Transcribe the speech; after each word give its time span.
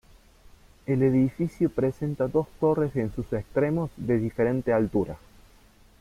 El 0.87 1.03
edificio 1.03 1.69
presenta 1.69 2.27
dos 2.27 2.47
torres 2.59 2.95
en 2.95 3.13
sus 3.13 3.31
extremos 3.33 3.91
de 3.97 4.17
diferente 4.17 4.73
altura. 4.73 5.19